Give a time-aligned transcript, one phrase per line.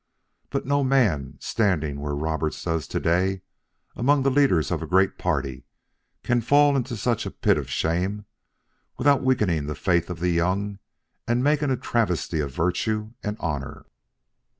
[0.49, 3.43] But no man standing where Roberts does to day
[3.95, 5.63] among the leaders of a great party
[6.23, 8.25] can fall into such a pit of shame
[8.97, 10.79] without weakening the faith of the young
[11.27, 13.85] and making a travesty of virtue and honor."